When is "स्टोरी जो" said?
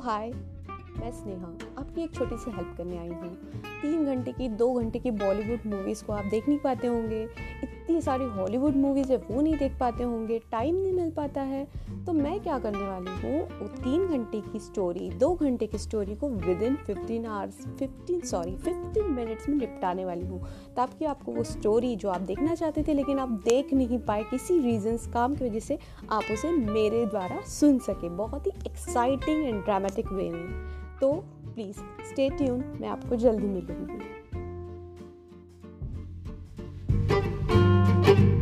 21.44-22.08